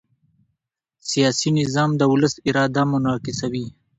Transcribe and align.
سیاسي 1.09 1.49
نظام 1.59 1.89
د 1.97 2.01
ولس 2.11 2.33
اراده 2.47 2.83
منعکسوي 2.91 3.65